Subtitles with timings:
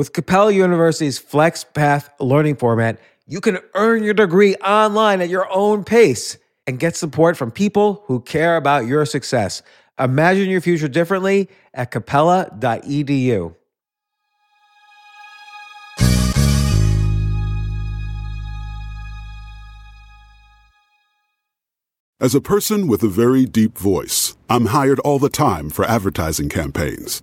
[0.00, 5.84] With Capella University's FlexPath learning format, you can earn your degree online at your own
[5.84, 9.60] pace and get support from people who care about your success.
[9.98, 13.54] Imagine your future differently at capella.edu.
[22.18, 26.48] As a person with a very deep voice, I'm hired all the time for advertising
[26.48, 27.22] campaigns.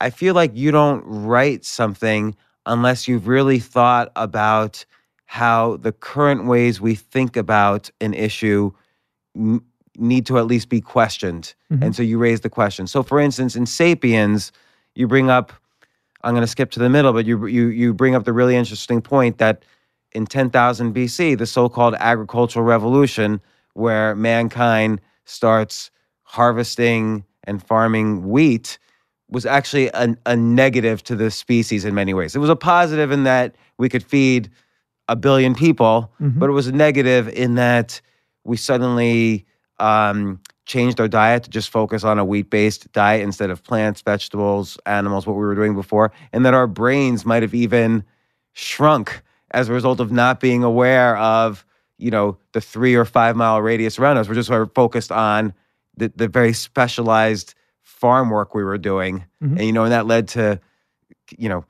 [0.00, 4.84] I feel like you don't write something unless you've really thought about
[5.26, 8.70] how the current ways we think about an issue
[9.96, 11.54] need to at least be questioned.
[11.72, 11.82] Mhm.
[11.82, 12.86] And so you raise the question.
[12.86, 14.52] So for instance, in Sapiens,
[14.94, 15.52] you bring up
[16.24, 18.56] I'm going to skip to the middle, but you you you bring up the really
[18.56, 19.64] interesting point that
[20.12, 23.40] in 10,000 BC, the so-called agricultural revolution
[23.74, 25.90] where mankind starts
[26.22, 28.78] harvesting and farming wheat
[29.30, 32.34] was actually a, a negative to the species in many ways.
[32.34, 34.50] It was a positive in that we could feed
[35.08, 36.38] a billion people, Mhm.
[36.38, 38.00] but it was a negative in that
[38.44, 39.44] we suddenly
[39.80, 44.00] um, changed our diet to just focus on a wheat based diet instead of plants,
[44.02, 48.02] vegetables, animals, what we were doing before, and that our brains might have even
[48.54, 51.64] shrunk as a result of not being aware of
[51.96, 54.28] you know the three or five mile radius around us.
[54.28, 55.52] We're just sort of focused on
[55.96, 57.54] the, the very specialized
[57.88, 59.56] farm work we were doing, Mhm.
[59.58, 60.60] and you know, and that led to
[61.38, 61.64] you know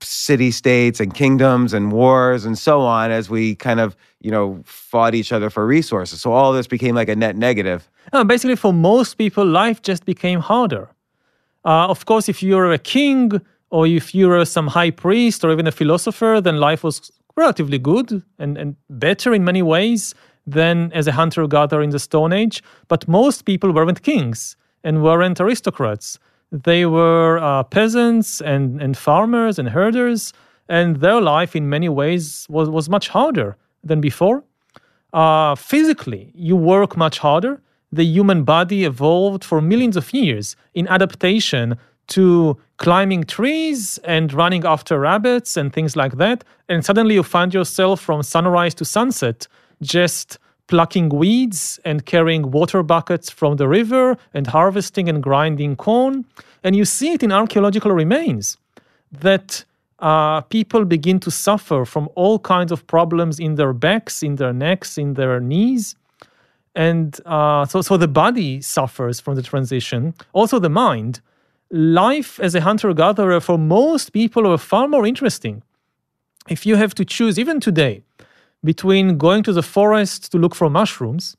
[0.00, 4.60] city states and kingdoms and wars and so on as we kind of you know
[4.64, 6.20] fought each other for resources.
[6.20, 7.88] So all this became like a net negative.
[8.26, 10.88] Basically, for most people, life just became harder.
[11.64, 15.66] Uh, of course, if you're a king or if you're some high priest or even
[15.66, 20.14] a philosopher, then life was relatively good and, and better in many ways
[20.46, 22.62] than as a hunter gatherer in the Stone Age.
[22.88, 26.18] But most people weren't kings and weren't aristocrats.
[26.52, 30.32] They were uh, peasants and, and farmers and herders,
[30.68, 34.44] and their life in many ways was, was much harder than before
[35.14, 37.62] uh, physically, you work much harder.
[37.92, 41.78] The human body evolved for millions of years in adaptation
[42.08, 46.42] to climbing trees and running after rabbits and things like that.
[46.68, 49.46] And suddenly you find yourself from sunrise to sunset
[49.80, 56.24] just plucking weeds and carrying water buckets from the river and harvesting and grinding corn.
[56.62, 58.56] And you see it in archaeological remains
[59.12, 59.64] that
[59.98, 64.52] uh, people begin to suffer from all kinds of problems in their backs, in their
[64.52, 65.96] necks, in their knees.
[66.74, 71.20] And uh, so, so the body suffers from the transition, also the mind.
[71.70, 75.62] Life as a hunter gatherer for most people are far more interesting.
[76.48, 78.02] If you have to choose, even today,
[78.64, 81.36] between going to the forest to look for mushrooms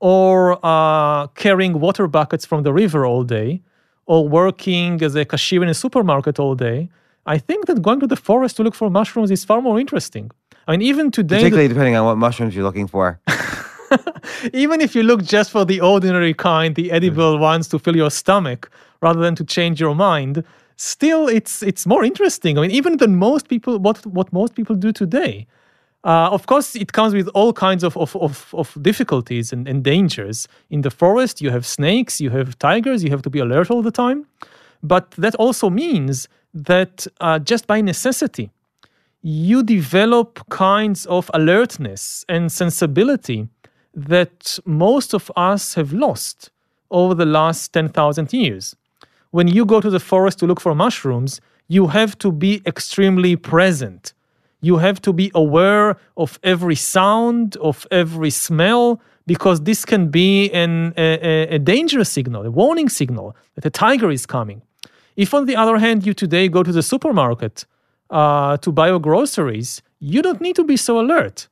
[0.00, 3.62] or uh, carrying water buckets from the river all day
[4.06, 6.88] or working as a cashier in a supermarket all day,
[7.26, 10.30] I think that going to the forest to look for mushrooms is far more interesting.
[10.66, 13.18] I mean, even today, the- Particularly depending on what mushrooms you're looking for.
[14.52, 17.42] even if you look just for the ordinary kind, the edible Mm-hmm.
[17.52, 20.44] ones to fill your stomach rather than to change your mind,
[20.76, 22.58] still it's it's more interesting.
[22.58, 25.46] I mean, even than most people what what most people do today.
[26.08, 29.84] Uh, of course, it comes with all kinds of, of, of, of difficulties and, and
[29.84, 30.48] dangers.
[30.70, 33.82] In the forest, you have snakes, you have tigers, you have to be alert all
[33.82, 34.24] the time.
[34.82, 38.50] But that also means that uh, just by necessity,
[39.20, 43.46] you develop kinds of alertness and sensibility
[43.92, 46.48] that most of us have lost
[46.90, 48.74] over the last 10,000 years.
[49.30, 53.36] When you go to the forest to look for mushrooms, you have to be extremely
[53.36, 54.14] present.
[54.60, 60.50] You have to be aware of every sound, of every smell, because this can be
[60.52, 64.62] an, a, a- dangerous signal, a warning signal that a tiger is coming.
[65.16, 67.66] If, on the other hand, you today go to the supermarket
[68.10, 71.48] uh, to buy your groceries, you don't need to be so alert.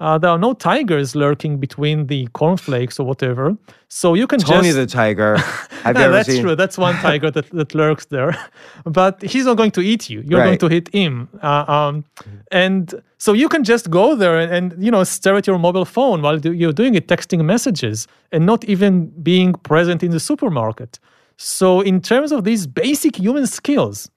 [0.00, 3.54] Uh, there are no tigers lurking between the cornflakes or whatever.
[3.88, 4.76] So you can Tony just.
[4.76, 5.36] the tiger.
[5.84, 6.42] Yeah, that's seen?
[6.42, 6.54] true.
[6.54, 8.36] That's one tiger that, that lurks there,
[8.84, 10.22] but he's not going to eat you.
[10.26, 12.04] You're going to hit him, uh, um,
[12.52, 15.86] and so you can just go there and, and you know stare at your mobile
[15.86, 20.98] phone while you're doing it, texting messages, and not even being present in the supermarket.
[21.38, 24.10] So in terms of these basic human skills,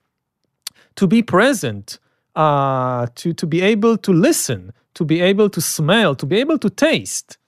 [0.96, 1.98] to be present,
[2.36, 6.58] uh, to to be able to listen, to be able to smell, to be able
[6.58, 7.38] to taste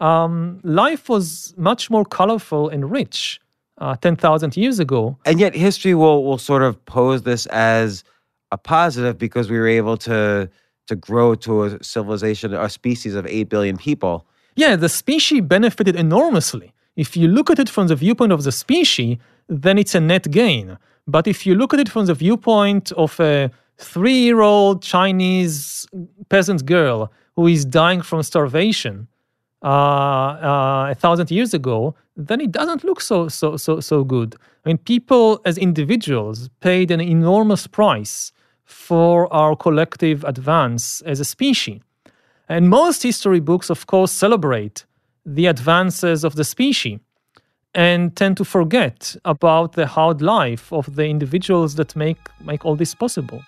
[0.00, 3.40] um, life was much more colorful and rich
[3.78, 5.16] uh, 10,000 years ago.
[5.24, 8.04] and yet history will will sort of pose this as
[8.52, 10.48] a positive because we were able to
[10.86, 14.26] to grow to a civilization, a species of eight billion people.
[14.54, 16.74] Yeah, the species benefited enormously.
[16.94, 19.16] If you look at it from the viewpoint of the species,
[19.48, 20.76] then it's a net gain.
[21.06, 25.86] But if you look at it from the viewpoint of a three year old Chinese
[26.28, 29.08] peasant girl who is dying from starvation
[29.62, 34.36] uh, uh, a thousand years ago, then it doesn't look so, so, so, so good.
[34.64, 38.30] I mean, people as individuals paid an enormous price
[38.64, 41.80] for our collective advance as a species.
[42.48, 44.84] And most history books, of course, celebrate
[45.24, 47.00] the advances of the species
[47.74, 52.76] and tend to forget about the hard life of the individuals that make, make all
[52.76, 53.42] this possible.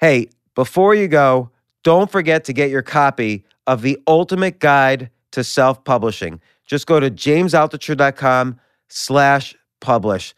[0.00, 1.50] Hey, before you go,
[1.82, 6.40] don't forget to get your copy of the ultimate guide to self-publishing.
[6.66, 10.34] Just go to jamesaltucher.com slash publish.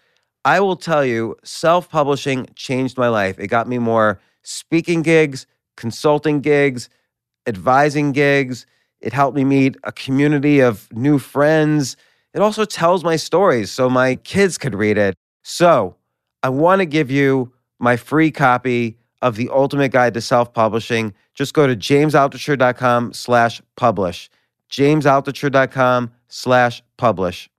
[0.47, 3.39] I will tell you, self-publishing changed my life.
[3.39, 5.47] It got me more speaking gigs,
[5.77, 6.89] consulting gigs,
[7.47, 8.65] advising gigs.
[9.01, 11.97] It helped me meet a community of new friends.
[12.35, 15.15] It also tells my stories so my kids could read it.
[15.43, 15.97] So
[16.43, 21.15] I want to give you my free copy of the ultimate guide to self-publishing.
[21.35, 24.31] Just go to jamesaltucher.com slash publish.
[24.71, 27.50] jamesaltucher.com slash publish.